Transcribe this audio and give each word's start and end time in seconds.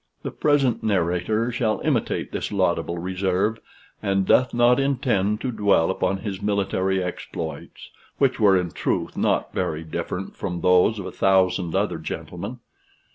The 0.23 0.31
present 0.31 0.81
narrator 0.81 1.51
shall 1.51 1.79
imitate 1.81 2.31
this 2.31 2.51
laudable 2.51 2.97
reserve, 2.97 3.59
and 4.01 4.25
doth 4.25 4.51
not 4.51 4.79
intend 4.79 5.41
to 5.41 5.51
dwell 5.51 5.91
upon 5.91 6.21
his 6.25 6.41
military 6.41 7.03
exploits, 7.03 7.91
which 8.17 8.39
were 8.39 8.57
in 8.57 8.71
truth 8.71 9.15
not 9.15 9.53
very 9.53 9.83
different 9.83 10.35
from 10.35 10.61
those 10.61 10.97
of 10.97 11.05
a 11.05 11.11
thousand 11.11 11.75
other 11.75 11.99
gentlemen. 11.99 12.57